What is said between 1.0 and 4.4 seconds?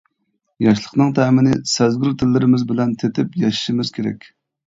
تەمىنى سەزگۈر تىللىرىمىز بىلەن تېتىپ ياشىشىمىز كېرەك.